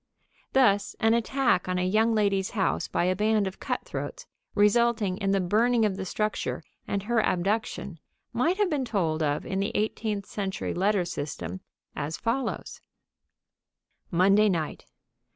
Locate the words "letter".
10.73-11.05